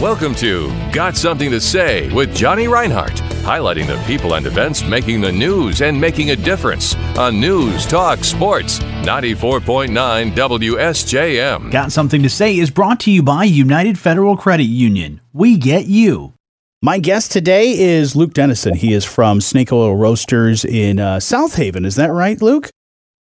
Welcome 0.00 0.36
to 0.36 0.68
Got 0.92 1.16
Something 1.16 1.50
to 1.50 1.60
Say 1.60 2.08
with 2.14 2.32
Johnny 2.32 2.68
Reinhardt, 2.68 3.16
highlighting 3.42 3.88
the 3.88 4.00
people 4.06 4.34
and 4.34 4.46
events 4.46 4.84
making 4.84 5.20
the 5.20 5.32
news 5.32 5.82
and 5.82 6.00
making 6.00 6.30
a 6.30 6.36
difference 6.36 6.94
on 7.18 7.40
News 7.40 7.84
Talk 7.84 8.22
Sports 8.22 8.78
94.9 8.78 9.88
WSJM. 10.36 11.72
Got 11.72 11.90
Something 11.90 12.22
to 12.22 12.30
Say 12.30 12.56
is 12.56 12.70
brought 12.70 13.00
to 13.00 13.10
you 13.10 13.24
by 13.24 13.42
United 13.42 13.98
Federal 13.98 14.36
Credit 14.36 14.62
Union. 14.68 15.20
We 15.32 15.56
get 15.56 15.86
you. 15.86 16.32
My 16.80 17.00
guest 17.00 17.32
today 17.32 17.76
is 17.76 18.14
Luke 18.14 18.34
Dennison. 18.34 18.76
He 18.76 18.92
is 18.92 19.04
from 19.04 19.40
Snake 19.40 19.72
Oil 19.72 19.96
Roasters 19.96 20.64
in 20.64 21.00
uh, 21.00 21.18
South 21.18 21.56
Haven. 21.56 21.84
Is 21.84 21.96
that 21.96 22.12
right, 22.12 22.40
Luke? 22.40 22.70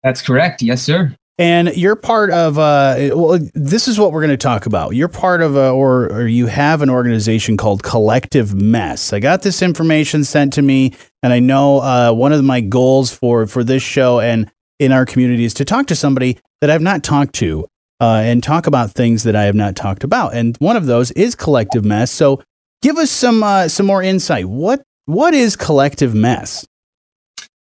That's 0.03 0.21
correct. 0.21 0.61
Yes, 0.61 0.83
sir. 0.83 1.15
And 1.39 1.75
you're 1.77 1.95
part 1.95 2.31
of, 2.31 2.57
uh, 2.57 3.11
well, 3.13 3.39
this 3.53 3.87
is 3.87 3.99
what 3.99 4.11
we're 4.11 4.21
going 4.21 4.31
to 4.31 4.37
talk 4.37 4.65
about. 4.65 4.95
You're 4.95 5.07
part 5.07 5.43
of, 5.43 5.55
a, 5.55 5.69
or, 5.69 6.11
or 6.11 6.27
you 6.27 6.47
have 6.47 6.81
an 6.81 6.89
organization 6.89 7.57
called 7.57 7.83
Collective 7.83 8.55
Mess. 8.55 9.13
I 9.13 9.19
got 9.19 9.43
this 9.43 9.61
information 9.61 10.23
sent 10.23 10.53
to 10.53 10.63
me, 10.63 10.95
and 11.21 11.31
I 11.31 11.39
know 11.39 11.79
uh, 11.79 12.11
one 12.11 12.33
of 12.33 12.43
my 12.43 12.59
goals 12.61 13.13
for, 13.13 13.45
for 13.45 13.63
this 13.63 13.83
show 13.83 14.19
and 14.19 14.51
in 14.79 14.91
our 14.91 15.05
community 15.05 15.43
is 15.43 15.53
to 15.55 15.65
talk 15.65 15.85
to 15.87 15.95
somebody 15.95 16.39
that 16.61 16.71
I've 16.71 16.81
not 16.81 17.03
talked 17.03 17.35
to 17.35 17.67
uh, 18.01 18.21
and 18.25 18.41
talk 18.41 18.65
about 18.65 18.91
things 18.91 19.21
that 19.23 19.35
I 19.35 19.43
have 19.43 19.55
not 19.55 19.75
talked 19.75 20.03
about. 20.03 20.33
And 20.33 20.57
one 20.57 20.75
of 20.75 20.87
those 20.87 21.11
is 21.11 21.35
Collective 21.35 21.85
Mess. 21.85 22.09
So 22.09 22.41
give 22.81 22.97
us 22.97 23.11
some, 23.11 23.43
uh, 23.43 23.67
some 23.67 23.85
more 23.85 24.01
insight. 24.01 24.45
What, 24.45 24.81
what 25.05 25.35
is 25.35 25.55
Collective 25.55 26.15
Mess? 26.15 26.65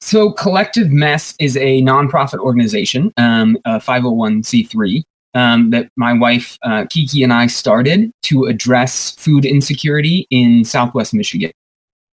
So, 0.06 0.30
Collective 0.30 0.92
Mess 0.92 1.34
is 1.40 1.56
a 1.56 1.82
nonprofit 1.82 2.38
organization, 2.38 3.12
um, 3.16 3.58
a 3.64 3.80
501c3, 3.80 5.02
um, 5.34 5.70
that 5.70 5.88
my 5.96 6.12
wife 6.12 6.56
uh, 6.62 6.86
Kiki 6.88 7.24
and 7.24 7.32
I 7.32 7.48
started 7.48 8.12
to 8.22 8.44
address 8.44 9.16
food 9.16 9.44
insecurity 9.44 10.28
in 10.30 10.64
Southwest 10.64 11.12
Michigan. 11.12 11.50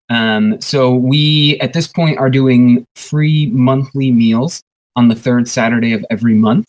Um, 0.09 0.61
so, 0.61 0.97
we 0.97 1.61
at 1.61 1.75
this 1.75 1.87
point 1.87 2.19
are 2.19 2.29
doing 2.29 2.85
free 2.97 3.47
monthly 3.53 4.11
meals 4.11 4.63
on 4.97 5.07
the 5.07 5.15
third 5.15 5.49
Saturday 5.49 5.93
of 5.93 6.05
every 6.11 6.35
month. 6.35 6.67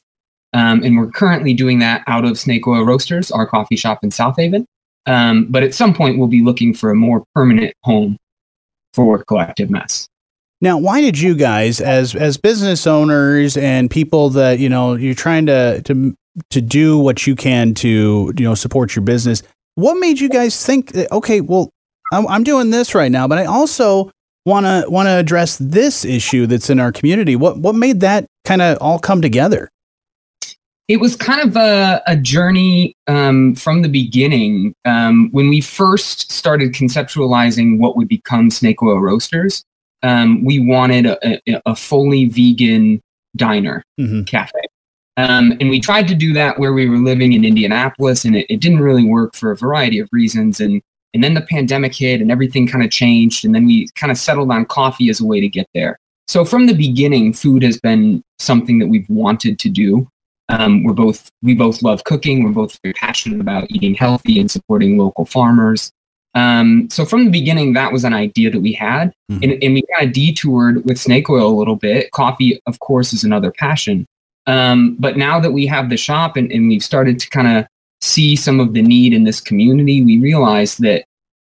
Um, 0.53 0.83
and 0.83 0.99
we're 0.99 1.09
currently 1.09 1.55
doing 1.55 1.79
that 1.79 2.03
out 2.05 2.25
of 2.25 2.37
Snake 2.37 2.67
Oil 2.67 2.85
Roasters, 2.85 3.31
our 3.31 3.47
coffee 3.47 3.75
shop 3.75 4.03
in 4.03 4.11
South 4.11 4.35
Haven. 4.37 4.67
Um, 5.07 5.47
but 5.49 5.63
at 5.63 5.73
some 5.73 5.95
point, 5.95 6.19
we'll 6.19 6.27
be 6.27 6.43
looking 6.43 6.75
for 6.75 6.91
a 6.91 6.95
more 6.95 7.23
permanent 7.33 7.73
home 7.81 8.17
for 8.93 9.23
Collective 9.23 9.71
Mess. 9.71 10.07
Now, 10.59 10.77
why 10.77 11.01
did 11.01 11.19
you 11.19 11.35
guys, 11.35 11.79
as 11.79 12.15
as 12.15 12.37
business 12.37 12.87
owners 12.87 13.57
and 13.57 13.91
people 13.91 14.29
that 14.31 14.59
you 14.59 14.69
know 14.69 14.95
you're 14.95 15.13
trying 15.13 15.45
to 15.47 15.81
to 15.83 16.15
to 16.49 16.61
do 16.61 16.97
what 16.97 17.27
you 17.27 17.35
can 17.35 17.73
to 17.75 18.33
you 18.35 18.43
know 18.43 18.55
support 18.55 18.95
your 18.95 19.03
business, 19.03 19.43
what 19.75 19.95
made 19.95 20.19
you 20.19 20.29
guys 20.29 20.65
think, 20.65 20.93
that, 20.93 21.11
okay, 21.11 21.41
well, 21.41 21.69
I'm, 22.11 22.27
I'm 22.27 22.43
doing 22.43 22.71
this 22.71 22.95
right 22.95 23.11
now, 23.11 23.27
but 23.27 23.37
I 23.37 23.45
also 23.45 24.11
want 24.45 24.65
to 24.65 24.85
want 24.89 25.07
to 25.07 25.11
address 25.11 25.57
this 25.57 26.05
issue 26.05 26.47
that's 26.47 26.69
in 26.69 26.79
our 26.79 26.91
community. 26.91 27.35
What 27.35 27.59
what 27.59 27.75
made 27.75 27.99
that 27.99 28.25
kind 28.45 28.61
of 28.61 28.77
all 28.81 28.97
come 28.97 29.21
together? 29.21 29.69
It 30.87 31.01
was 31.01 31.17
kind 31.17 31.47
of 31.47 31.57
a, 31.57 32.01
a 32.07 32.15
journey 32.15 32.95
um, 33.07 33.55
from 33.55 33.81
the 33.81 33.89
beginning. 33.89 34.73
Um, 34.85 35.29
when 35.33 35.49
we 35.49 35.59
first 35.59 36.31
started 36.31 36.71
conceptualizing 36.71 37.77
what 37.77 37.97
would 37.97 38.07
become 38.07 38.49
Snake 38.49 38.81
Oil 38.81 38.99
Roasters, 38.99 39.65
um, 40.03 40.43
we 40.43 40.59
wanted 40.59 41.05
a, 41.05 41.39
a, 41.65 41.75
fully 41.75 42.25
vegan 42.25 43.01
diner 43.35 43.83
mm-hmm. 43.99 44.23
cafe. 44.23 44.61
Um, 45.17 45.57
and 45.59 45.69
we 45.69 45.79
tried 45.79 46.07
to 46.09 46.15
do 46.15 46.33
that 46.33 46.59
where 46.59 46.73
we 46.73 46.87
were 46.87 46.97
living 46.97 47.33
in 47.33 47.43
Indianapolis, 47.43 48.23
and 48.23 48.35
it, 48.35 48.45
it, 48.49 48.59
didn't 48.59 48.81
really 48.81 49.03
work 49.03 49.35
for 49.35 49.51
a 49.51 49.55
variety 49.55 49.99
of 49.99 50.07
reasons. 50.11 50.59
And 50.59 50.81
and 51.13 51.23
then 51.23 51.33
the 51.33 51.41
pandemic 51.41 51.95
hit, 51.95 52.21
and 52.21 52.31
everything 52.31 52.67
kind 52.67 52.83
of 52.83 52.91
changed. 52.91 53.43
And 53.43 53.55
then 53.55 53.65
we 53.65 53.87
kind 53.95 54.11
of 54.11 54.17
settled 54.17 54.51
on 54.51 54.65
coffee 54.65 55.09
as 55.09 55.19
a 55.19 55.25
way 55.25 55.39
to 55.39 55.47
get 55.47 55.67
there. 55.73 55.97
So 56.27 56.45
from 56.45 56.67
the 56.67 56.73
beginning, 56.73 57.33
food 57.33 57.63
has 57.63 57.79
been 57.79 58.21
something 58.37 58.77
that 58.79 58.87
we've 58.87 59.09
wanted 59.09 59.57
to 59.59 59.69
do. 59.69 60.07
Um, 60.49 60.83
we're 60.83 60.93
both 60.93 61.31
we 61.41 61.55
both 61.55 61.81
love 61.81 62.03
cooking. 62.03 62.43
We're 62.43 62.51
both 62.51 62.79
very 62.83 62.93
passionate 62.93 63.41
about 63.41 63.71
eating 63.71 63.95
healthy 63.95 64.39
and 64.39 64.49
supporting 64.51 64.97
local 64.97 65.25
farmers. 65.25 65.91
Um, 66.37 66.87
so 66.91 67.03
from 67.03 67.25
the 67.25 67.31
beginning, 67.31 67.73
that 67.73 67.91
was 67.91 68.03
an 68.03 68.13
idea 68.13 68.51
that 68.51 68.59
we 68.59 68.71
had, 68.71 69.11
mm-hmm. 69.31 69.41
and, 69.41 69.63
and, 69.63 69.73
we 69.73 69.83
kind 69.95 70.07
of 70.07 70.13
detoured 70.13 70.85
with 70.85 70.99
snake 70.99 71.31
oil 71.31 71.47
a 71.47 71.57
little 71.57 71.75
bit. 71.75 72.11
Coffee, 72.11 72.61
of 72.67 72.79
course, 72.79 73.11
is 73.11 73.23
another 73.23 73.51
passion. 73.51 74.05
Um, 74.45 74.97
but 74.99 75.17
now 75.17 75.39
that 75.39 75.51
we 75.51 75.65
have 75.65 75.89
the 75.89 75.97
shop 75.97 76.37
and, 76.37 76.51
and 76.51 76.67
we've 76.67 76.83
started 76.83 77.19
to 77.21 77.29
kind 77.31 77.47
of 77.47 77.65
see 78.01 78.35
some 78.35 78.59
of 78.59 78.73
the 78.73 78.83
need 78.83 79.13
in 79.13 79.23
this 79.23 79.41
community, 79.41 80.03
we 80.03 80.19
realize 80.19 80.77
that 80.77 81.05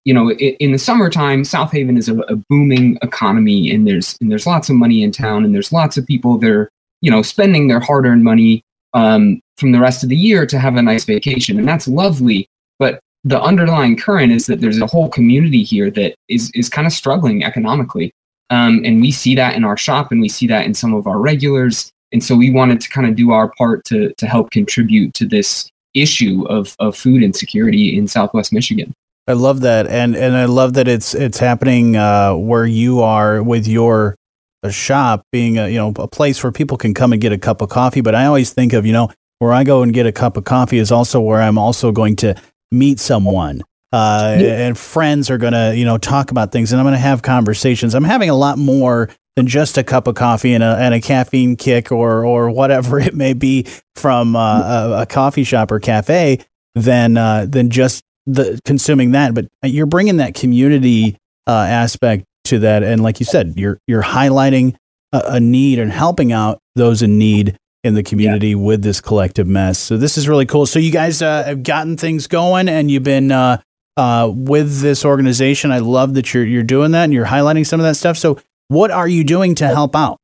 you 0.05 0.13
know 0.13 0.33
in, 0.33 0.57
in 0.59 0.73
the 0.73 0.79
summertime, 0.79 1.45
South 1.45 1.71
Haven 1.71 1.97
is 1.97 2.09
a, 2.09 2.19
a, 2.23 2.35
booming 2.51 2.99
economy, 3.03 3.71
and 3.71 3.87
there's 3.87 4.19
and 4.21 4.33
there's 4.33 4.49
lots 4.49 4.69
of 4.69 4.75
money 4.75 5.05
in 5.05 5.13
town, 5.13 5.45
and 5.45 5.55
there's 5.55 5.73
lots 5.73 5.97
of 5.97 6.05
people 6.09 6.39
that 6.39 6.51
are 6.51 6.69
you 7.03 7.11
know 7.11 7.23
spending 7.23 7.69
their 7.69 7.81
hard-earned 7.81 8.25
money 8.25 8.65
um, 8.95 9.41
from 9.59 9.71
the 9.71 9.79
rest 9.79 10.03
of 10.03 10.09
the 10.09 10.17
year 10.17 10.45
to 10.45 10.59
have 10.59 10.75
a 10.75 10.83
nice 10.83 11.05
vacation, 11.05 11.57
and 11.57 11.69
that's 11.69 11.87
lovely. 11.87 12.49
But 12.81 12.99
the 13.25 13.41
underlying 13.41 13.97
current 13.97 14.33
is 14.33 14.47
that 14.47 14.61
there's 14.61 14.81
a 14.81 14.87
whole 14.87 15.09
community 15.09 15.63
here 15.63 15.91
that 15.91 16.15
is 16.29 16.51
is 16.55 16.69
kind 16.69 16.87
of 16.87 16.93
struggling 16.93 17.45
economically, 17.45 18.13
um, 18.51 18.83
and 18.85 19.01
we 19.01 19.13
see 19.13 19.35
that 19.37 19.55
in 19.55 19.65
our 19.65 19.77
shop, 19.77 20.11
and 20.11 20.21
we 20.21 20.29
see 20.29 20.47
that 20.49 20.67
in 20.67 20.75
some 20.75 20.95
of 20.95 21.07
our 21.07 21.19
regulars, 21.19 21.91
and 22.13 22.23
so 22.23 22.37
we 22.37 22.51
wanted 22.51 22.81
to 22.81 22.89
kind 22.89 23.07
of 23.07 23.17
do 23.17 23.31
our 23.31 23.51
part 23.57 23.85
to 23.87 24.13
to 24.15 24.27
help 24.27 24.51
contribute 24.51 25.15
to 25.15 25.27
this 25.27 25.71
issue 25.95 26.45
of 26.49 26.75
of 26.79 26.97
food 26.97 27.23
insecurity 27.23 27.97
in 27.97 28.09
Southwest 28.09 28.53
Michigan. 28.53 28.93
I 29.29 29.35
love 29.35 29.61
that, 29.61 29.87
and 29.87 30.17
and 30.17 30.37
I 30.37 30.47
love 30.47 30.75
that 30.75 30.89
it's 30.89 31.15
it's 31.15 31.39
happening 31.39 31.97
uh, 31.97 32.35
where 32.35 32.67
you 32.67 33.03
are 33.03 33.43
with 33.43 33.69
your 33.69 34.17
a 34.65 34.73
shop 34.73 35.23
being 35.31 35.59
a 35.59 35.69
you 35.69 35.77
know 35.77 35.93
a 35.97 36.09
place 36.09 36.43
where 36.43 36.53
people 36.53 36.77
can 36.77 36.93
come 36.93 37.13
and 37.13 37.23
get 37.23 37.33
a 37.33 37.39
cup 37.39 37.61
of 37.63 37.69
coffee. 37.69 38.01
But 38.01 38.17
I 38.17 38.27
always 38.27 38.53
think 38.53 38.73
of 38.73 38.85
you 38.85 38.93
know 38.93 39.11
where 39.39 39.53
I 39.53 39.65
go 39.65 39.83
and 39.83 39.93
get 39.93 40.07
a 40.07 40.13
cup 40.13 40.37
of 40.37 40.45
coffee 40.45 40.79
is 40.79 40.91
also 40.91 41.21
where 41.21 41.41
I'm 41.41 41.59
also 41.59 41.93
going 41.93 42.17
to 42.17 42.35
meet 42.73 42.99
someone. 42.99 43.63
Uh, 43.93 44.39
and 44.41 44.79
friends 44.79 45.29
are 45.29 45.37
going 45.37 45.53
to, 45.53 45.77
you 45.77 45.85
know, 45.85 45.99
talk 45.99 46.31
about 46.31 46.51
things 46.51 46.73
and 46.73 46.81
I'm 46.81 46.85
going 46.85 46.95
to 46.95 46.99
have 46.99 47.21
conversations. 47.21 47.95
I'm 47.95 48.05
having 48.05 48.31
a 48.31 48.35
lot 48.35 48.57
more 48.57 49.11
than 49.37 49.47
just 49.47 49.77
a 49.77 49.85
cup 49.85 50.07
of 50.07 50.15
coffee 50.15 50.55
and 50.55 50.65
a, 50.65 50.77
and 50.79 50.95
a 50.95 51.01
caffeine 51.01 51.57
kick 51.57 51.93
or, 51.93 52.25
or 52.25 52.51
whatever 52.51 52.99
it 53.01 53.15
may 53.15 53.35
be 53.35 53.67
from 53.95 54.35
uh, 54.35 54.61
a, 54.61 55.03
a, 55.03 55.07
coffee 55.07 55.45
shop 55.45 55.71
or 55.71 55.79
cafe 55.79 56.39
than, 56.75 57.19
uh, 57.19 57.45
than 57.47 57.69
just 57.69 58.03
the 58.25 58.59
consuming 58.65 59.13
that. 59.13 59.35
But 59.35 59.49
you're 59.63 59.87
bringing 59.87 60.17
that 60.17 60.35
community 60.35 61.19
uh, 61.47 61.67
aspect 61.69 62.25
to 62.45 62.61
that. 62.61 62.83
And 62.83 63.03
like 63.03 63.21
you 63.21 63.27
said, 63.27 63.55
you're, 63.57 63.79
you're 63.87 64.03
highlighting 64.03 64.75
a, 65.13 65.23
a 65.27 65.41
need 65.41 65.79
and 65.79 65.93
helping 65.93 66.33
out 66.33 66.61
those 66.77 67.03
in 67.03 67.19
need 67.19 67.59
in 67.85 67.95
the 67.95 68.03
community 68.03 68.51
yeah. 68.51 68.57
with 68.57 68.83
this 68.83 69.01
collective 69.01 69.47
mess. 69.47 69.79
So 69.79 69.97
this 69.97 70.17
is 70.17 70.29
really 70.29 70.47
cool. 70.47 70.67
So 70.67 70.79
you 70.79 70.93
guys 70.93 71.21
uh, 71.21 71.45
have 71.45 71.63
gotten 71.63 71.97
things 71.97 72.27
going, 72.27 72.69
and 72.69 72.91
you've 72.91 73.03
been 73.03 73.33
uh, 73.33 73.61
uh, 73.97 74.31
with 74.35 74.81
this 74.81 75.05
organization. 75.05 75.73
I 75.73 75.79
love 75.79 76.15
that 76.15 76.33
you're 76.33 76.45
you're 76.45 76.63
doing 76.63 76.93
that 76.93 77.05
and 77.05 77.13
you're 77.13 77.27
highlighting 77.27 77.67
some 77.67 77.81
of 77.81 77.85
that 77.85 77.97
stuff. 77.97 78.17
So 78.17 78.39
what 78.69 78.91
are 78.91 79.09
you 79.09 79.25
doing 79.25 79.55
to 79.57 79.67
help 79.67 79.95
out? 79.95 80.19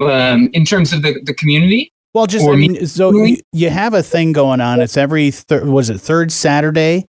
Um, 0.00 0.48
in 0.54 0.64
terms 0.64 0.92
of 0.92 1.02
the, 1.02 1.20
the 1.24 1.34
community. 1.34 1.92
Well, 2.14 2.26
just 2.26 2.48
I 2.48 2.56
mean, 2.56 2.86
so 2.86 3.12
you, 3.12 3.36
you, 3.52 3.70
have 3.70 3.94
a 3.94 4.02
thing 4.02 4.32
going 4.32 4.60
on. 4.60 4.80
It's 4.80 4.96
every 4.96 5.30
thir- 5.30 5.64
was 5.64 5.90
it 5.90 6.00
third 6.00 6.32
Saturday? 6.32 7.06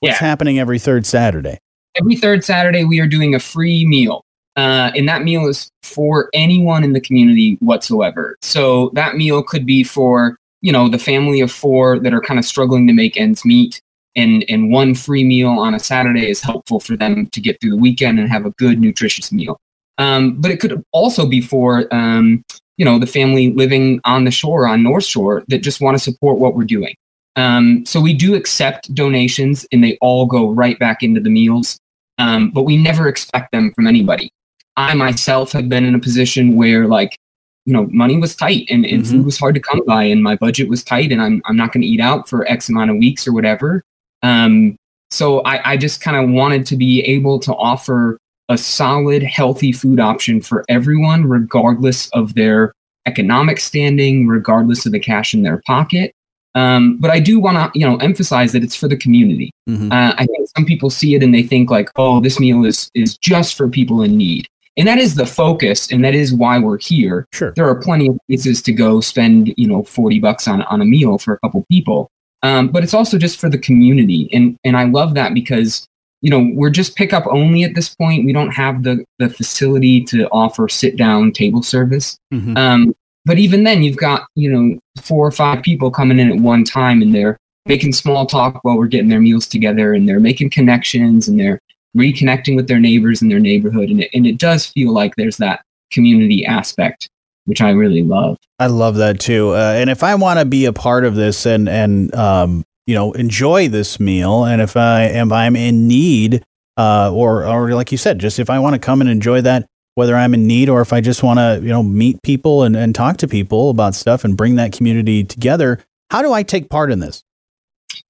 What's 0.00 0.20
yeah. 0.20 0.26
happening 0.26 0.58
every 0.58 0.78
third 0.78 1.06
Saturday? 1.06 1.58
Every 1.94 2.16
third 2.16 2.44
Saturday, 2.44 2.84
we 2.84 3.00
are 3.00 3.06
doing 3.06 3.34
a 3.34 3.38
free 3.38 3.86
meal. 3.86 4.24
Uh, 4.56 4.92
and 4.94 5.08
that 5.08 5.22
meal 5.22 5.46
is 5.46 5.70
for 5.82 6.28
anyone 6.34 6.84
in 6.84 6.92
the 6.92 7.00
community 7.00 7.56
whatsoever. 7.60 8.36
So 8.42 8.90
that 8.94 9.16
meal 9.16 9.42
could 9.42 9.64
be 9.64 9.82
for 9.82 10.36
you 10.60 10.72
know 10.72 10.88
the 10.88 10.98
family 10.98 11.40
of 11.40 11.50
four 11.50 11.98
that 11.98 12.14
are 12.14 12.20
kind 12.20 12.38
of 12.38 12.44
struggling 12.44 12.86
to 12.86 12.92
make 12.92 13.16
ends 13.16 13.44
meet, 13.44 13.80
and 14.14 14.44
and 14.48 14.70
one 14.70 14.94
free 14.94 15.24
meal 15.24 15.50
on 15.50 15.74
a 15.74 15.80
Saturday 15.80 16.28
is 16.28 16.40
helpful 16.40 16.80
for 16.80 16.96
them 16.96 17.26
to 17.26 17.40
get 17.40 17.60
through 17.60 17.70
the 17.70 17.76
weekend 17.76 18.18
and 18.18 18.28
have 18.28 18.46
a 18.46 18.50
good 18.52 18.80
nutritious 18.80 19.32
meal. 19.32 19.58
Um, 19.98 20.40
but 20.40 20.50
it 20.50 20.60
could 20.60 20.82
also 20.92 21.26
be 21.26 21.40
for 21.40 21.92
um, 21.94 22.44
you 22.76 22.84
know 22.84 22.98
the 22.98 23.06
family 23.06 23.52
living 23.52 24.00
on 24.04 24.24
the 24.24 24.30
shore 24.30 24.66
on 24.66 24.82
North 24.82 25.04
Shore 25.04 25.44
that 25.48 25.58
just 25.58 25.80
want 25.80 25.96
to 25.96 26.02
support 26.02 26.38
what 26.38 26.54
we're 26.54 26.64
doing. 26.64 26.94
Um, 27.36 27.84
so 27.86 28.00
we 28.00 28.12
do 28.12 28.34
accept 28.34 28.94
donations, 28.94 29.66
and 29.72 29.82
they 29.82 29.98
all 30.00 30.26
go 30.26 30.50
right 30.50 30.78
back 30.78 31.02
into 31.02 31.20
the 31.20 31.30
meals. 31.30 31.78
Um, 32.18 32.50
but 32.50 32.62
we 32.62 32.76
never 32.76 33.08
expect 33.08 33.52
them 33.52 33.72
from 33.72 33.86
anybody. 33.86 34.30
I 34.76 34.94
myself 34.94 35.52
have 35.52 35.68
been 35.68 35.84
in 35.84 35.94
a 35.94 35.98
position 35.98 36.56
where 36.56 36.86
like, 36.86 37.16
you 37.64 37.72
know, 37.72 37.86
money 37.90 38.16
was 38.18 38.34
tight 38.34 38.66
and, 38.70 38.84
and 38.84 39.02
mm-hmm. 39.02 39.12
food 39.12 39.24
was 39.24 39.38
hard 39.38 39.54
to 39.54 39.60
come 39.60 39.82
by 39.86 40.04
and 40.04 40.22
my 40.22 40.36
budget 40.36 40.68
was 40.68 40.82
tight 40.82 41.12
and 41.12 41.22
I'm, 41.22 41.42
I'm 41.44 41.56
not 41.56 41.72
going 41.72 41.82
to 41.82 41.86
eat 41.86 42.00
out 42.00 42.28
for 42.28 42.50
X 42.50 42.68
amount 42.68 42.90
of 42.90 42.96
weeks 42.96 43.26
or 43.26 43.32
whatever. 43.32 43.82
Um, 44.22 44.76
so 45.10 45.40
I, 45.40 45.72
I 45.72 45.76
just 45.76 46.00
kind 46.00 46.16
of 46.16 46.30
wanted 46.30 46.66
to 46.66 46.76
be 46.76 47.02
able 47.02 47.38
to 47.40 47.54
offer 47.54 48.18
a 48.48 48.58
solid, 48.58 49.22
healthy 49.22 49.72
food 49.72 50.00
option 50.00 50.40
for 50.40 50.64
everyone, 50.68 51.26
regardless 51.26 52.08
of 52.10 52.34
their 52.34 52.72
economic 53.06 53.60
standing, 53.60 54.26
regardless 54.26 54.86
of 54.86 54.92
the 54.92 55.00
cash 55.00 55.34
in 55.34 55.42
their 55.42 55.60
pocket. 55.66 56.12
Um, 56.54 56.98
but 56.98 57.10
I 57.10 57.18
do 57.18 57.40
want 57.40 57.56
to, 57.56 57.78
you 57.78 57.86
know, 57.86 57.96
emphasize 57.96 58.52
that 58.52 58.62
it's 58.62 58.76
for 58.76 58.88
the 58.88 58.96
community. 58.96 59.50
Mm-hmm. 59.68 59.90
Uh, 59.90 60.14
I 60.16 60.26
think 60.26 60.48
some 60.54 60.66
people 60.66 60.90
see 60.90 61.14
it 61.14 61.22
and 61.22 61.34
they 61.34 61.42
think 61.42 61.70
like, 61.70 61.90
oh, 61.96 62.20
this 62.20 62.38
meal 62.38 62.64
is 62.64 62.90
is 62.94 63.16
just 63.18 63.54
for 63.54 63.68
people 63.68 64.02
in 64.02 64.16
need, 64.16 64.48
and 64.76 64.88
that 64.88 64.98
is 64.98 65.14
the 65.14 65.26
focus, 65.26 65.90
and 65.90 66.04
that 66.04 66.14
is 66.14 66.32
why 66.32 66.58
we're 66.58 66.78
here. 66.78 67.26
Sure, 67.32 67.52
there 67.56 67.68
are 67.68 67.74
plenty 67.74 68.08
of 68.08 68.18
places 68.28 68.62
to 68.62 68.72
go 68.72 69.00
spend, 69.00 69.52
you 69.56 69.66
know, 69.66 69.82
forty 69.82 70.18
bucks 70.18 70.48
on 70.48 70.62
on 70.62 70.80
a 70.80 70.84
meal 70.84 71.18
for 71.18 71.34
a 71.34 71.38
couple 71.40 71.64
people, 71.70 72.10
um, 72.42 72.68
but 72.68 72.82
it's 72.82 72.94
also 72.94 73.18
just 73.18 73.38
for 73.38 73.48
the 73.48 73.58
community, 73.58 74.28
and 74.32 74.56
and 74.64 74.76
I 74.76 74.84
love 74.84 75.14
that 75.14 75.34
because 75.34 75.86
you 76.20 76.30
know 76.30 76.50
we're 76.54 76.70
just 76.70 76.96
pickup 76.96 77.26
only 77.26 77.64
at 77.64 77.74
this 77.74 77.94
point. 77.94 78.24
We 78.24 78.32
don't 78.32 78.52
have 78.52 78.82
the 78.82 79.04
the 79.18 79.28
facility 79.28 80.04
to 80.04 80.28
offer 80.28 80.68
sit 80.68 80.96
down 80.96 81.32
table 81.32 81.62
service. 81.62 82.16
Mm-hmm. 82.32 82.56
Um, 82.56 82.94
but 83.24 83.38
even 83.38 83.64
then, 83.64 83.82
you've 83.82 83.96
got, 83.96 84.26
you 84.34 84.50
know, 84.50 84.78
four 85.00 85.26
or 85.26 85.30
five 85.30 85.62
people 85.62 85.90
coming 85.90 86.18
in 86.18 86.30
at 86.30 86.38
one 86.38 86.64
time 86.64 87.02
and 87.02 87.14
they're 87.14 87.38
making 87.66 87.92
small 87.92 88.26
talk 88.26 88.58
while 88.64 88.76
we're 88.76 88.86
getting 88.86 89.08
their 89.08 89.20
meals 89.20 89.46
together 89.46 89.94
and 89.94 90.08
they're 90.08 90.20
making 90.20 90.50
connections 90.50 91.28
and 91.28 91.38
they're 91.38 91.60
reconnecting 91.96 92.56
with 92.56 92.68
their 92.68 92.80
neighbors 92.80 93.22
in 93.22 93.28
their 93.28 93.40
neighborhood. 93.40 93.90
And 93.90 94.02
it, 94.02 94.10
and 94.14 94.26
it 94.26 94.38
does 94.38 94.66
feel 94.66 94.92
like 94.92 95.14
there's 95.16 95.36
that 95.38 95.64
community 95.90 96.44
aspect, 96.46 97.08
which 97.44 97.60
I 97.60 97.70
really 97.70 98.02
love. 98.02 98.38
I 98.58 98.66
love 98.66 98.96
that 98.96 99.20
too. 99.20 99.50
Uh, 99.50 99.74
and 99.76 99.90
if 99.90 100.02
I 100.02 100.14
want 100.14 100.38
to 100.38 100.44
be 100.44 100.64
a 100.64 100.72
part 100.72 101.04
of 101.04 101.14
this 101.14 101.46
and, 101.46 101.68
and, 101.68 102.14
um, 102.14 102.64
you 102.86 102.94
know, 102.94 103.12
enjoy 103.12 103.68
this 103.68 104.00
meal, 104.00 104.44
and 104.44 104.60
if 104.60 104.76
I 104.76 105.02
am, 105.02 105.32
I'm 105.32 105.54
in 105.54 105.86
need, 105.86 106.42
uh, 106.76 107.12
or, 107.12 107.44
or 107.44 107.74
like 107.74 107.92
you 107.92 107.98
said, 107.98 108.18
just 108.18 108.38
if 108.38 108.48
I 108.48 108.58
want 108.58 108.74
to 108.74 108.80
come 108.80 109.00
and 109.00 109.10
enjoy 109.10 109.42
that, 109.42 109.66
whether 109.94 110.16
I'm 110.16 110.32
in 110.32 110.46
need 110.46 110.68
or 110.70 110.80
if 110.80 110.92
I 110.92 111.02
just 111.02 111.22
want 111.22 111.38
to, 111.38 111.60
you 111.62 111.68
know, 111.68 111.82
meet 111.82 112.22
people 112.22 112.62
and, 112.62 112.74
and 112.74 112.94
talk 112.94 113.18
to 113.18 113.28
people 113.28 113.68
about 113.68 113.94
stuff 113.94 114.24
and 114.24 114.36
bring 114.36 114.54
that 114.54 114.72
community 114.72 115.22
together. 115.22 115.84
How 116.10 116.22
do 116.22 116.32
I 116.32 116.42
take 116.42 116.70
part 116.70 116.90
in 116.90 117.00
this? 117.00 117.22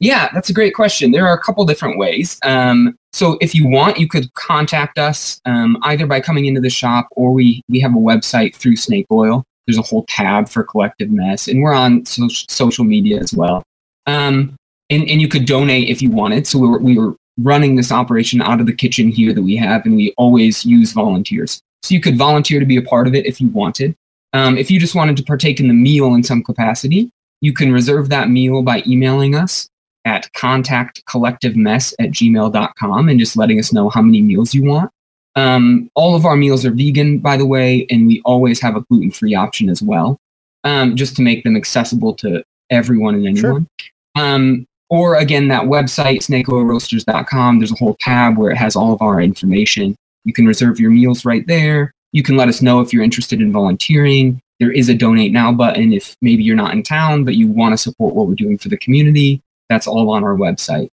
Yeah, 0.03 0.31
that's 0.35 0.51
a 0.51 0.53
great 0.53 0.75
question. 0.75 1.13
There 1.13 1.29
are 1.29 1.35
a 1.35 1.41
couple 1.41 1.65
different 1.65 1.97
ways. 1.97 2.37
Um, 2.43 2.99
so 3.13 3.39
if 3.41 3.55
you 3.55 3.69
want, 3.69 3.99
you 3.99 4.09
could 4.09 4.35
contact 4.35 4.99
us 4.99 5.41
um, 5.45 5.79
either 5.83 6.09
by 6.09 6.21
coming 6.21 6.47
into 6.47 6.61
the 6.61 6.71
shop 6.71 7.07
or 7.13 7.33
we 7.33 7.63
we 7.69 7.79
have 7.79 7.95
a 7.95 7.99
website 7.99 8.57
through 8.57 8.75
Snake 8.75 9.07
Oil. 9.13 9.45
There's 9.65 9.79
a 9.79 9.83
whole 9.83 10.05
tab 10.09 10.49
for 10.49 10.65
Collective 10.65 11.09
Mess, 11.09 11.47
and 11.47 11.63
we're 11.63 11.73
on 11.73 12.05
so- 12.05 12.27
social 12.29 12.83
media 12.83 13.21
as 13.21 13.33
well. 13.33 13.63
Um, 14.09 14.57
and, 14.91 15.09
and 15.09 15.21
you 15.21 15.29
could 15.29 15.45
donate 15.45 15.89
if 15.89 16.03
you 16.03 16.11
wanted. 16.11 16.49
So 16.49 16.59
we 16.59 16.69
were, 16.69 16.79
we 16.81 16.99
were 16.99 17.15
running 17.39 17.77
this 17.77 17.93
operation 17.93 18.43
out 18.43 18.59
of 18.59 18.67
the 18.67 18.75
kitchen 18.75 19.09
here 19.09 19.33
that 19.33 19.43
we 19.43 19.55
have, 19.55 19.87
and 19.87 19.95
we 19.95 20.13
always 20.17 20.67
use 20.67 20.91
volunteers. 20.91 21.61
So 21.85 21.95
you 21.95 22.01
could 22.01 22.19
volunteer 22.19 22.59
to 22.59 22.67
be 22.67 22.77
a 22.77 22.83
part 22.83 23.07
of 23.07 23.15
it 23.15 23.25
if 23.25 23.41
you 23.41 23.47
wanted. 23.51 23.95
Um, 24.33 24.59
if 24.59 24.69
you 24.69 24.81
just 24.81 24.97
wanted 24.97 25.17
to 25.19 25.23
partake 25.23 25.61
in 25.61 25.69
the 25.69 25.75
meal 25.75 26.15
in 26.15 26.25
some 26.25 26.43
capacity, 26.43 27.09
you 27.41 27.53
can 27.53 27.71
reserve 27.71 28.09
that 28.09 28.31
meal 28.31 28.63
by 28.63 28.83
emailing 28.85 29.37
us 29.37 29.69
at 30.05 30.29
contactcollectivemess 30.35 31.95
at 31.99 32.11
gmail.com 32.11 33.09
and 33.09 33.21
just 33.21 33.37
letting 33.37 33.59
us 33.59 33.73
know 33.73 33.89
how 33.89 34.03
many 34.03 34.23
meals 34.23 34.55
you 34.55 34.65
want. 34.65 34.91
Um, 35.37 35.91
all 35.95 36.15
of 36.15 36.27
our 36.27 36.37
meals 36.37 36.65
are 36.65 36.71
vegan, 36.71 37.19
by 37.19 37.37
the 37.37 37.47
way, 37.47 37.87
and 37.91 38.07
we 38.07 38.21
always 38.25 38.61
have 38.61 38.77
a 38.77 38.83
gluten 38.83 39.11
free 39.11 39.35
option 39.35 39.71
as 39.71 39.83
well, 39.83 40.19
um, 40.65 40.97
just 40.97 41.17
to 41.17 41.23
make 41.23 41.45
them 41.45 41.57
accessible 41.57 42.15
to 42.17 42.45
everyone 42.71 43.15
and 43.15 43.27
anyone. 43.27 43.67
Sure. 43.81 44.25
Um, 44.25 44.67
or 44.91 45.17
again, 45.17 45.49
that 45.49 45.63
website, 45.63 46.19
snakeoilroasters.com, 46.19 47.59
there's 47.59 47.73
a 47.73 47.77
whole 47.77 47.97
tab 47.99 48.37
where 48.37 48.51
it 48.51 48.59
has 48.59 48.77
all 48.77 48.93
of 48.93 49.01
our 49.01 49.23
information. 49.23 49.97
You 50.25 50.35
can 50.35 50.47
reserve 50.47 50.79
your 50.79 50.91
meals 50.91 51.25
right 51.25 51.47
there. 51.47 51.93
You 52.13 52.23
can 52.23 52.37
let 52.37 52.49
us 52.49 52.61
know 52.61 52.81
if 52.81 52.93
you're 52.93 53.03
interested 53.03 53.41
in 53.41 53.53
volunteering. 53.53 54.39
There 54.61 54.71
is 54.71 54.91
a 54.91 54.95
donate 54.95 55.33
now 55.33 55.51
button 55.51 55.95
if 55.95 56.15
maybe 56.21 56.43
you're 56.43 56.57
not 56.57 56.75
in 56.75 56.83
town, 56.83 57.25
but 57.25 57.37
you 57.37 57.49
want 57.49 57.73
to 57.73 57.79
support 57.79 58.15
what 58.15 58.29
we're 58.29 58.35
doing 58.35 58.59
for 58.59 58.69
the 58.69 58.77
community. 58.77 59.41
That's 59.73 59.87
all 59.87 60.11
on 60.11 60.23
our 60.23 60.37
website. 60.37 60.89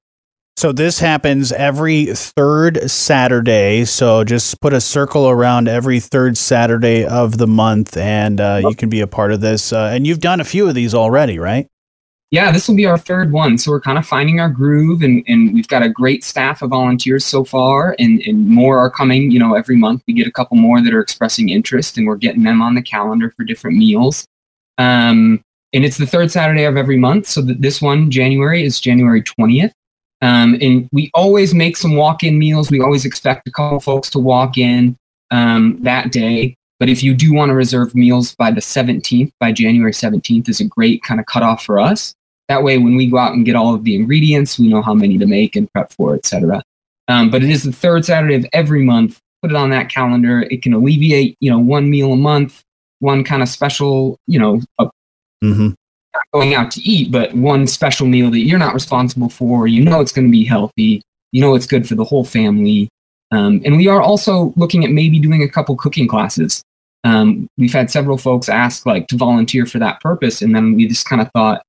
So 0.57 0.73
this 0.73 0.99
happens 1.01 1.51
every 1.53 2.07
third 2.07 2.91
Saturday. 2.91 3.85
So 3.85 4.25
just 4.25 4.61
put 4.61 4.73
a 4.73 4.81
circle 4.81 5.29
around 5.29 5.69
every 5.69 6.01
third 6.01 6.37
Saturday 6.37 7.05
of 7.05 7.39
the 7.39 7.47
month, 7.47 7.97
and 7.97 8.41
uh, 8.41 8.61
you 8.63 8.75
can 8.75 8.89
be 8.89 9.01
a 9.01 9.07
part 9.07 9.33
of 9.33 9.41
this. 9.41 9.73
Uh, 9.73 9.91
and 9.93 10.07
you've 10.07 10.21
done 10.21 10.41
a 10.41 10.45
few 10.45 10.69
of 10.69 10.75
these 10.75 10.95
already, 10.95 11.39
right? 11.39 11.69
yeah, 12.35 12.51
this 12.51 12.67
will 12.67 12.75
be 12.75 12.85
our 12.85 12.99
third 12.99 13.31
one. 13.31 13.57
So 13.57 13.71
we're 13.71 13.81
kind 13.81 13.97
of 13.97 14.05
finding 14.05 14.41
our 14.41 14.49
groove 14.49 15.03
and, 15.03 15.23
and 15.29 15.55
we've 15.55 15.69
got 15.69 15.85
a 15.85 15.89
great 15.89 16.25
staff 16.25 16.63
of 16.63 16.71
volunteers 16.71 17.25
so 17.25 17.45
far 17.45 17.95
and, 18.01 18.21
and 18.23 18.49
more 18.49 18.81
are 18.81 18.91
coming, 18.91 19.31
you 19.31 19.39
know, 19.39 19.55
every 19.55 19.77
month 19.77 20.03
we 20.09 20.15
get 20.15 20.27
a 20.27 20.33
couple 20.33 20.57
more 20.57 20.83
that 20.83 20.93
are 20.93 20.99
expressing 20.99 21.51
interest 21.51 21.97
and 21.97 22.09
we're 22.09 22.17
getting 22.17 22.43
them 22.43 22.61
on 22.61 22.75
the 22.75 22.83
calendar 22.83 23.33
for 23.37 23.45
different 23.45 23.77
meals. 23.77 24.27
Um, 24.79 25.45
and 25.75 25.85
it's 25.85 25.99
the 25.99 26.07
third 26.07 26.31
Saturday 26.31 26.65
of 26.65 26.77
every 26.77 26.97
month. 26.97 27.27
So 27.27 27.43
that 27.43 27.61
this 27.61 27.83
one, 27.83 28.11
January, 28.11 28.65
is 28.65 28.81
January 28.81 29.23
20th. 29.23 29.73
Um, 30.23 30.57
and 30.63 30.89
we 30.93 31.11
always 31.13 31.53
make 31.53 31.77
some 31.77 31.97
walk-in 31.97 32.39
meals. 32.39 32.71
We 32.71 32.81
always 32.81 33.05
expect 33.05 33.47
a 33.49 33.51
couple 33.51 33.81
folks 33.81 34.09
to 34.11 34.19
walk 34.19 34.57
in 34.57 34.97
um, 35.31 35.79
that 35.83 36.13
day. 36.13 36.57
But 36.81 36.89
if 36.89 37.03
you 37.03 37.15
do 37.15 37.35
want 37.35 37.51
to 37.51 37.55
reserve 37.55 37.95
meals 37.95 38.35
by 38.35 38.51
the 38.51 38.61
17th, 38.61 39.33
by 39.39 39.53
January 39.53 39.93
17th 39.93 40.49
is 40.49 40.61
a 40.61 40.65
great 40.65 41.03
kind 41.03 41.21
of 41.21 41.27
cutoff 41.27 41.65
for 41.65 41.79
us. 41.79 42.15
That 42.49 42.63
way, 42.63 42.79
when 42.79 42.97
we 42.97 43.07
go 43.11 43.19
out 43.19 43.33
and 43.33 43.45
get 43.45 43.57
all 43.57 43.75
of 43.75 43.85
the 43.85 43.95
ingredients, 43.95 44.59
we 44.59 44.69
know 44.69 44.83
how 44.83 44.95
many 44.95 45.19
to 45.19 45.27
make 45.27 45.57
and 45.57 45.71
prep 45.73 45.93
for, 45.93 46.15
etc. 46.15 46.63
Um, 47.09 47.31
but 47.31 47.43
it 47.43 47.51
is 47.51 47.63
the 47.63 47.73
third 47.73 48.05
Saturday 48.05 48.35
of 48.35 48.47
every 48.53 48.83
month. 48.83 49.21
Put 49.43 49.51
it 49.51 49.57
on 49.57 49.71
that 49.71 49.89
calendar. 49.89 50.43
It 50.43 50.63
can 50.63 50.73
alleviate, 50.73 51.37
you 51.41 51.51
know, 51.51 51.59
one 51.59 51.91
meal 51.91 52.13
a 52.13 52.17
month, 52.17 52.63
one 53.01 53.25
kind 53.25 53.43
of 53.43 53.49
special, 53.49 54.19
you 54.27 54.39
know, 54.39 54.61
mm-hmm. 55.45 55.69
not 55.69 56.25
going 56.33 56.55
out 56.55 56.71
to 56.73 56.81
eat, 56.83 57.11
but 57.11 57.35
one 57.35 57.67
special 57.67 58.07
meal 58.07 58.31
that 58.31 58.41
you're 58.41 58.59
not 58.59 58.75
responsible 58.75 59.29
for. 59.29 59.67
You 59.67 59.85
know, 59.85 60.01
it's 60.01 60.13
going 60.13 60.27
to 60.27 60.33
be 60.33 60.45
healthy. 60.45 61.03
You 61.33 61.41
know, 61.41 61.55
it's 61.55 61.67
good 61.67 61.89
for 61.89 61.95
the 61.95 62.05
whole 62.05 62.25
family. 62.25 62.89
Um, 63.31 63.61
and 63.65 63.77
we 63.77 63.89
are 63.89 64.01
also 64.01 64.53
looking 64.57 64.85
at 64.85 64.91
maybe 64.91 65.19
doing 65.19 65.43
a 65.43 65.49
couple 65.49 65.77
cooking 65.77 66.07
classes. 66.07 66.63
Um, 67.05 67.49
we've 67.59 67.73
had 67.73 67.91
several 67.91 68.17
folks 68.17 68.49
ask 68.49 68.87
like 68.87 69.09
to 69.09 69.17
volunteer 69.17 69.67
for 69.67 69.79
that 69.79 70.01
purpose, 70.01 70.41
and 70.41 70.55
then 70.55 70.75
we 70.75 70.89
just 70.89 71.07
kind 71.09 71.21
of 71.21 71.31
thought, 71.33 71.63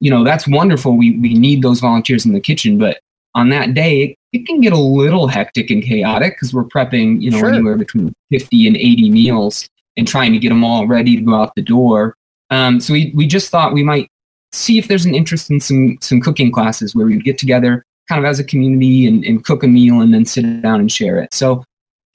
you 0.00 0.10
know, 0.10 0.24
that's 0.24 0.48
wonderful. 0.48 0.96
We, 0.96 1.16
we 1.18 1.34
need 1.34 1.62
those 1.62 1.80
volunteers 1.80 2.26
in 2.26 2.32
the 2.32 2.40
kitchen, 2.40 2.78
but 2.78 2.98
on 3.34 3.50
that 3.50 3.74
day, 3.74 4.02
it, 4.02 4.18
it 4.32 4.46
can 4.46 4.60
get 4.60 4.72
a 4.72 4.78
little 4.78 5.26
hectic 5.28 5.70
and 5.70 5.82
chaotic 5.82 6.34
because 6.34 6.52
we're 6.52 6.64
prepping, 6.64 7.20
you 7.20 7.30
know, 7.30 7.38
sure. 7.38 7.52
anywhere 7.52 7.76
between 7.76 8.12
50 8.30 8.66
and 8.66 8.76
80 8.76 9.10
meals 9.10 9.68
and 9.96 10.08
trying 10.08 10.32
to 10.32 10.38
get 10.38 10.48
them 10.48 10.64
all 10.64 10.86
ready 10.86 11.16
to 11.16 11.22
go 11.22 11.34
out 11.34 11.54
the 11.54 11.62
door. 11.62 12.16
Um, 12.50 12.80
so 12.80 12.92
we, 12.92 13.12
we 13.14 13.26
just 13.26 13.50
thought 13.50 13.72
we 13.72 13.82
might 13.82 14.08
see 14.52 14.78
if 14.78 14.88
there's 14.88 15.06
an 15.06 15.14
interest 15.14 15.50
in 15.50 15.60
some, 15.60 15.98
some 16.00 16.20
cooking 16.20 16.50
classes 16.50 16.94
where 16.94 17.06
we 17.06 17.14
would 17.14 17.24
get 17.24 17.38
together 17.38 17.84
kind 18.08 18.18
of 18.18 18.28
as 18.28 18.40
a 18.40 18.44
community 18.44 19.06
and, 19.06 19.24
and 19.24 19.44
cook 19.44 19.62
a 19.62 19.68
meal 19.68 20.00
and 20.00 20.12
then 20.12 20.24
sit 20.24 20.62
down 20.62 20.80
and 20.80 20.90
share 20.90 21.22
it. 21.22 21.32
So 21.32 21.64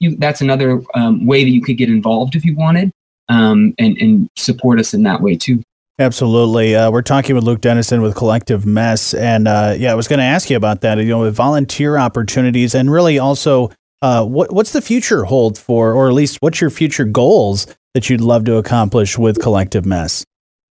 you, 0.00 0.16
that's 0.16 0.42
another 0.42 0.82
um, 0.94 1.24
way 1.24 1.42
that 1.44 1.50
you 1.50 1.62
could 1.62 1.78
get 1.78 1.88
involved 1.88 2.36
if 2.36 2.44
you 2.44 2.54
wanted 2.54 2.90
um, 3.30 3.74
and, 3.78 3.96
and 3.96 4.28
support 4.36 4.78
us 4.78 4.92
in 4.92 5.02
that 5.04 5.22
way 5.22 5.36
too. 5.36 5.62
Absolutely. 5.98 6.76
Uh, 6.76 6.90
we're 6.90 7.00
talking 7.00 7.34
with 7.34 7.44
Luke 7.44 7.62
Dennison 7.62 8.02
with 8.02 8.14
Collective 8.14 8.66
Mess. 8.66 9.14
And 9.14 9.48
uh, 9.48 9.74
yeah, 9.78 9.92
I 9.92 9.94
was 9.94 10.08
going 10.08 10.18
to 10.18 10.24
ask 10.24 10.50
you 10.50 10.56
about 10.58 10.82
that, 10.82 10.98
you 10.98 11.06
know, 11.06 11.30
volunteer 11.30 11.96
opportunities 11.96 12.74
and 12.74 12.90
really 12.92 13.18
also 13.18 13.70
uh, 14.02 14.22
what, 14.22 14.52
what's 14.52 14.72
the 14.72 14.82
future 14.82 15.24
hold 15.24 15.56
for, 15.56 15.94
or 15.94 16.08
at 16.08 16.12
least 16.12 16.36
what's 16.40 16.60
your 16.60 16.68
future 16.68 17.06
goals 17.06 17.66
that 17.96 18.10
you'd 18.10 18.20
love 18.20 18.44
to 18.44 18.58
accomplish 18.58 19.16
with 19.16 19.40
Collective 19.40 19.86
Mess? 19.86 20.22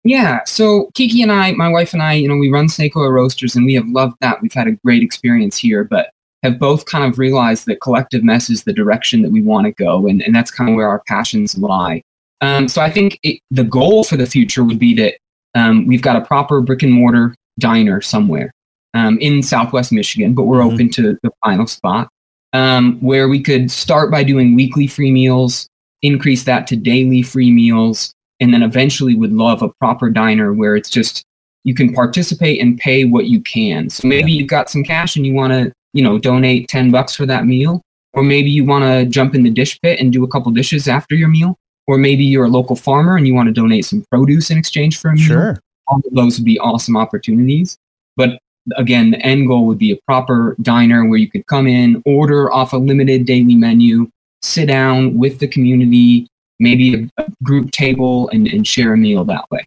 Yeah. 0.06 0.40
So 0.46 0.90
Kiki 0.96 1.22
and 1.22 1.34
I, 1.34 1.52
my 1.52 1.68
wife 1.68 1.92
and 1.92 2.02
I, 2.02 2.14
you 2.14 2.30
know, 2.30 2.38
we 2.38 2.50
run 2.50 2.70
Snake 2.70 2.96
Oil 2.96 3.10
Roasters 3.10 3.58
and 3.58 3.66
we 3.66 3.74
have 3.74 3.86
loved 3.90 4.16
that. 4.22 4.42
We've 4.42 4.54
had 4.54 4.70
a 4.70 4.78
great 4.86 5.04
experience 5.04 5.58
here, 5.58 5.84
but 5.84 6.12
have 6.44 6.58
both 6.58 6.86
kind 6.86 7.04
of 7.04 7.20
realized 7.20 7.66
that 7.66 7.82
Collective 7.82 8.24
Mess 8.24 8.50
is 8.50 8.64
the 8.64 8.72
direction 8.72 9.22
that 9.24 9.32
we 9.32 9.42
want 9.42 9.66
to 9.66 9.74
go. 9.74 10.08
And, 10.08 10.22
and 10.22 10.34
that's 10.34 10.50
kind 10.50 10.70
of 10.70 10.78
where 10.78 10.88
our 10.88 11.04
passions 11.08 11.58
lie. 11.58 12.02
Um, 12.40 12.70
so 12.70 12.82
I 12.82 12.90
think 12.90 13.20
it, 13.24 13.42
the 13.52 13.66
goal 13.66 14.06
for 14.06 14.16
the 14.16 14.26
future 14.26 14.64
would 14.64 14.80
be 14.80 14.94
that 14.94 15.16
um, 15.56 15.88
we've 15.88 16.02
got 16.02 16.16
a 16.16 16.26
proper 16.26 16.62
brick 16.62 16.84
and 16.84 16.94
mortar 16.94 17.36
diner 17.60 18.00
somewhere 18.00 18.54
um, 18.94 19.18
in 19.20 19.44
Southwest 19.44 19.92
Michigan, 19.92 20.34
but 20.34 20.44
we're 20.44 20.60
mm-hmm. 20.60 20.74
open 20.74 20.90
to 20.92 21.20
the 21.22 21.32
final 21.44 21.68
spot 21.68 22.08
um, 22.54 22.98
where 23.02 23.28
we 23.28 23.44
could 23.44 23.70
start 23.70 24.10
by 24.10 24.24
doing 24.24 24.56
weekly 24.56 24.88
free 24.88 25.12
meals, 25.12 25.68
increase 26.02 26.44
that 26.46 26.68
to 26.68 26.76
daily 26.76 27.22
free 27.22 27.52
meals, 27.52 28.14
and 28.40 28.54
then 28.54 28.64
eventually 28.64 29.16
would 29.16 29.34
love 29.34 29.62
a 29.62 29.70
proper 29.80 30.10
diner 30.10 30.54
where 30.54 30.76
it's 30.76 30.90
just 30.90 31.24
you 31.64 31.74
can 31.74 31.94
participate 31.94 32.62
and 32.62 32.78
pay 32.78 33.06
what 33.06 33.26
you 33.26 33.42
can. 33.42 33.90
So 33.90 34.08
maybe 34.08 34.32
you've 34.32 34.48
got 34.48 34.70
some 34.70 34.84
cash 34.84 35.16
and 35.16 35.26
you 35.26 35.34
want 35.34 35.52
to, 35.52 35.74
you 35.94 36.02
know, 36.02 36.18
donate 36.18 36.70
10 36.70 36.90
bucks 36.90 37.16
for 37.16 37.26
that 37.26 37.46
meal, 37.46 37.82
or 38.14 38.24
maybe 38.24 38.50
you 38.50 38.64
want 38.64 38.86
to 38.86 39.06
jump 39.06 39.36
in 39.36 39.44
the 39.44 39.50
dish 39.50 39.80
pit 39.82 40.00
and 40.00 40.14
do 40.14 40.24
a 40.24 40.28
couple 40.28 40.52
dishes 40.52 40.88
after 40.88 41.16
your 41.16 41.28
meal 41.28 41.58
or 41.90 41.98
maybe 41.98 42.24
you're 42.24 42.46
a 42.46 42.50
local 42.50 42.76
farmer 42.76 43.18
and 43.18 43.26
you 43.26 43.34
want 43.34 43.48
to 43.48 43.52
donate 43.52 43.84
some 43.84 44.06
produce 44.12 44.52
in 44.52 44.60
exchange 44.60 45.00
for 45.00 45.10
a 45.10 45.16
meal. 45.16 45.26
Sure. 45.26 45.60
All 45.88 45.98
of 45.98 46.14
those 46.14 46.38
would 46.38 46.46
be 46.46 46.60
awesome 46.60 46.96
opportunities. 46.96 47.80
But 48.16 48.38
again, 48.78 49.10
the 49.10 49.18
end 49.26 49.48
goal 49.48 49.66
would 49.66 49.80
be 49.80 49.92
a 49.92 50.00
proper 50.06 50.56
diner 50.62 51.04
where 51.08 51.18
you 51.18 51.28
could 51.28 51.48
come 51.48 51.66
in, 51.66 52.04
order 52.06 52.54
off 52.54 52.74
a 52.74 52.78
limited 52.78 53.26
daily 53.26 53.56
menu, 53.56 54.08
sit 54.42 54.68
down 54.68 55.18
with 55.18 55.40
the 55.40 55.48
community, 55.48 56.28
maybe 56.60 57.10
a, 57.18 57.26
group 57.44 57.72
table, 57.72 58.30
and, 58.30 58.48
and 58.48 58.66
share 58.66 58.94
a 58.94 58.98
meal 58.98 59.26
that 59.26 59.46
way. 59.52 59.66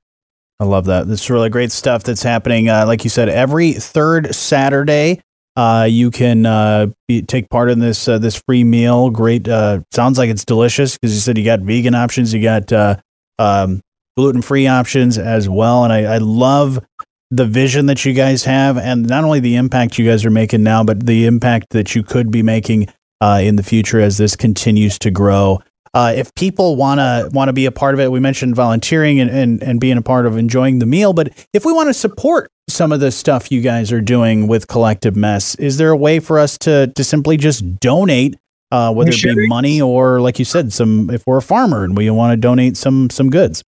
I 0.60 0.64
love 0.64 0.84
that. 0.86 1.08
This 1.08 1.22
is 1.22 1.30
really 1.30 1.50
great 1.50 1.72
stuff 1.72 2.04
that's 2.04 2.22
happening. 2.22 2.68
Uh, 2.68 2.86
like 2.86 3.04
you 3.04 3.10
said, 3.10 3.28
every 3.28 3.72
third 3.72 4.34
Saturday, 4.34 5.20
uh, 5.56 5.86
you 5.90 6.10
can 6.10 6.46
uh, 6.46 6.86
be, 7.08 7.22
take 7.22 7.50
part 7.50 7.68
in 7.68 7.80
this 7.80 8.08
uh, 8.08 8.18
this 8.18 8.40
free 8.46 8.64
meal. 8.64 9.10
Great. 9.10 9.48
Uh, 9.48 9.80
sounds 9.90 10.18
like 10.18 10.30
it's 10.30 10.44
delicious 10.44 10.96
because 10.96 11.14
you 11.14 11.20
said 11.20 11.36
you 11.36 11.44
got 11.44 11.60
vegan 11.60 11.94
options, 11.94 12.32
you 12.32 12.42
got 12.42 12.72
uh, 12.72 12.96
um, 13.38 13.80
gluten 14.16 14.40
free 14.40 14.66
options 14.66 15.18
as 15.18 15.48
well. 15.48 15.84
And 15.84 15.92
I, 15.92 16.14
I 16.14 16.18
love 16.18 16.78
the 17.30 17.46
vision 17.46 17.86
that 17.86 18.04
you 18.04 18.12
guys 18.12 18.44
have, 18.44 18.78
and 18.78 19.06
not 19.06 19.24
only 19.24 19.40
the 19.40 19.56
impact 19.56 19.98
you 19.98 20.08
guys 20.08 20.24
are 20.24 20.30
making 20.30 20.62
now, 20.62 20.84
but 20.84 21.06
the 21.06 21.26
impact 21.26 21.70
that 21.70 21.94
you 21.94 22.02
could 22.02 22.30
be 22.30 22.42
making 22.42 22.86
in 23.42 23.56
the 23.56 23.62
future 23.62 24.00
as 24.00 24.18
this 24.18 24.36
continues 24.36 24.98
to 24.98 25.10
grow. 25.10 25.60
Uh, 25.94 26.12
if 26.16 26.34
people 26.34 26.76
want 26.76 26.98
to 26.98 27.28
want 27.32 27.48
to 27.48 27.52
be 27.52 27.66
a 27.66 27.72
part 27.72 27.92
of 27.94 28.00
it, 28.00 28.10
we 28.10 28.18
mentioned 28.18 28.56
volunteering 28.56 29.20
and, 29.20 29.30
and, 29.30 29.62
and 29.62 29.78
being 29.78 29.98
a 29.98 30.02
part 30.02 30.24
of 30.24 30.38
enjoying 30.38 30.78
the 30.78 30.86
meal. 30.86 31.12
But 31.12 31.46
if 31.52 31.66
we 31.66 31.72
want 31.72 31.88
to 31.88 31.94
support 31.94 32.50
some 32.68 32.92
of 32.92 33.00
the 33.00 33.10
stuff 33.10 33.52
you 33.52 33.60
guys 33.60 33.92
are 33.92 34.00
doing 34.00 34.48
with 34.48 34.68
Collective 34.68 35.16
Mess, 35.16 35.54
is 35.56 35.76
there 35.76 35.90
a 35.90 35.96
way 35.96 36.18
for 36.18 36.38
us 36.38 36.56
to 36.58 36.86
to 36.96 37.04
simply 37.04 37.36
just 37.36 37.78
donate, 37.78 38.36
uh, 38.70 38.92
whether 38.92 39.10
it 39.10 39.22
be 39.22 39.46
money 39.48 39.82
or, 39.82 40.20
like 40.20 40.38
you 40.38 40.46
said, 40.46 40.72
some 40.72 41.10
if 41.10 41.22
we're 41.26 41.38
a 41.38 41.42
farmer 41.42 41.84
and 41.84 41.94
we 41.94 42.08
want 42.08 42.32
to 42.32 42.38
donate 42.38 42.78
some 42.78 43.10
some 43.10 43.28
goods? 43.28 43.62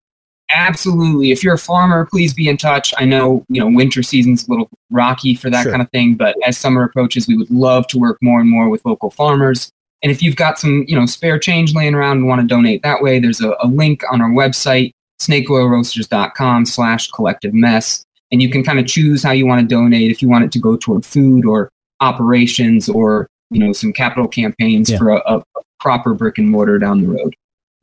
Absolutely. 0.55 1.33
If 1.33 1.43
you're 1.43 1.55
a 1.55 1.59
farmer, 1.59 2.07
please 2.07 2.33
be 2.33 2.49
in 2.49 2.57
touch. 2.57 2.95
I 2.97 3.05
know 3.05 3.45
you 3.49 3.61
know 3.61 3.69
winter 3.69 4.03
season's 4.03 4.47
a 4.47 4.51
little 4.51 4.69
rocky 4.91 5.35
for 5.35 5.51
that 5.51 5.65
sure. 5.65 5.73
kind 5.73 5.83
of 5.83 5.91
thing, 5.91 6.15
but 6.15 6.37
as 6.47 6.57
summer 6.57 6.85
approaches, 6.85 7.27
we 7.27 7.37
would 7.37 7.51
love 7.51 7.87
to 7.89 7.99
work 7.99 8.19
more 8.23 8.41
and 8.41 8.49
more 8.49 8.69
with 8.69 8.85
local 8.85 9.11
farmers. 9.11 9.71
And 10.03 10.13
if 10.13 10.23
you've 10.23 10.37
got 10.37 10.59
some, 10.59 10.85
you 10.87 10.95
know, 10.95 11.07
spare 11.07 11.39
change 11.39 11.75
laying 11.75 11.95
around 11.95 12.19
and 12.19 12.29
want 12.29 12.41
to 12.43 12.47
donate 12.47 12.83
that 12.83 13.03
way, 13.03 13.19
there's 13.19 13.41
a, 13.41 13.57
a 13.61 13.67
link 13.67 14.03
on 14.13 14.21
our 14.21 14.29
website, 14.29 14.93
snakeoilroasters.com 15.21 16.67
slash 16.67 17.11
collective 17.11 17.55
mess. 17.55 18.05
And 18.31 18.43
you 18.43 18.51
can 18.51 18.63
kind 18.63 18.79
of 18.79 18.87
choose 18.87 19.23
how 19.23 19.33
you 19.33 19.47
want 19.47 19.63
to 19.63 19.67
donate 19.67 20.11
if 20.11 20.21
you 20.21 20.29
want 20.29 20.45
it 20.45 20.53
to 20.53 20.59
go 20.59 20.77
toward 20.77 21.07
food 21.07 21.47
or 21.47 21.71
operations 22.01 22.89
or, 22.89 23.29
you 23.51 23.59
know, 23.59 23.73
some 23.73 23.93
capital 23.93 24.29
campaigns 24.29 24.91
yeah. 24.91 24.99
for 24.99 25.11
a, 25.11 25.23
a 25.27 25.43
proper 25.81 26.13
brick 26.13 26.37
and 26.39 26.51
mortar 26.51 26.79
down 26.79 27.01
the 27.01 27.09
road. 27.09 27.35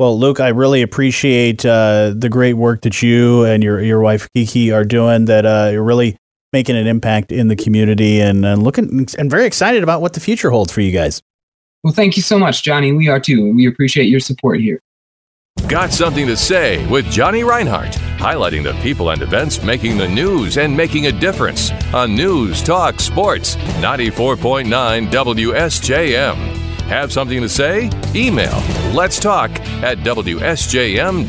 Well, 0.01 0.17
Luke, 0.17 0.39
I 0.39 0.48
really 0.48 0.81
appreciate 0.81 1.63
uh, 1.63 2.15
the 2.15 2.27
great 2.27 2.55
work 2.55 2.81
that 2.81 3.03
you 3.03 3.46
and 3.46 3.62
your 3.62 3.79
your 3.79 4.00
wife 4.00 4.27
Kiki 4.34 4.72
are 4.72 4.84
doing. 4.84 5.25
That 5.25 5.46
uh, 5.46 5.70
you're 5.72 5.84
really 5.84 6.17
making 6.51 6.75
an 6.75 6.88
impact 6.88 7.31
in 7.31 7.50
the 7.50 7.55
community, 7.55 8.20
and, 8.20 8.43
and 8.43 8.63
looking 8.63 9.08
and 9.20 9.29
very 9.29 9.46
excited 9.46 9.84
about 9.84 10.01
what 10.01 10.13
the 10.13 10.20
future 10.20 10.50
holds 10.50 10.72
for 10.72 10.81
you 10.81 10.91
guys. 10.91 11.22
Well, 11.84 11.93
thank 11.93 12.17
you 12.17 12.24
so 12.24 12.39
much, 12.39 12.63
Johnny. 12.63 12.91
We 12.91 13.10
are 13.10 13.20
too. 13.20 13.53
We 13.53 13.67
appreciate 13.67 14.05
your 14.05 14.22
support 14.22 14.60
here. 14.60 14.81
Got 15.67 15.93
something 15.93 16.25
to 16.25 16.36
say 16.36 16.84
with 16.88 17.05
Johnny 17.12 17.43
Reinhardt, 17.43 17.91
highlighting 18.17 18.63
the 18.63 18.74
people 18.81 19.12
and 19.12 19.22
events 19.22 19.62
making 19.62 20.00
the 20.00 20.08
news 20.08 20.58
and 20.58 20.75
making 20.75 21.05
a 21.05 21.12
difference 21.12 21.70
on 21.93 22.15
News 22.15 22.63
Talk 22.63 23.00
Sports 23.00 23.55
94.9 23.55 25.12
WSJM. 25.12 26.61
Have 26.92 27.14
something 27.14 27.40
to 27.40 27.48
say? 27.48 27.90
Email 28.14 28.62
let's 28.94 29.20
talk 29.20 29.50
at 29.82 30.00
WSJM.com. 30.00 31.22